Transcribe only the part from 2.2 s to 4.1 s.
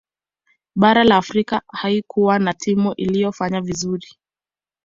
na timu iliyofanya vizuri